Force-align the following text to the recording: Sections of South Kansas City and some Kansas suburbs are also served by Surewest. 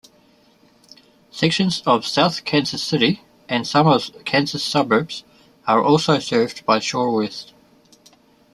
Sections 1.29 1.83
of 1.85 2.07
South 2.07 2.43
Kansas 2.43 2.81
City 2.81 3.21
and 3.47 3.67
some 3.67 3.99
Kansas 4.25 4.63
suburbs 4.63 5.23
are 5.67 5.83
also 5.83 6.17
served 6.17 6.65
by 6.65 6.79
Surewest. 6.79 7.53